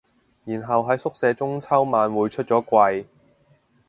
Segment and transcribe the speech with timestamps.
[0.45, 3.05] 然後喺宿舍中秋晚會出咗櫃